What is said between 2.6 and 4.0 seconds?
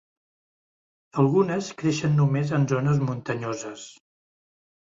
en zones muntanyoses.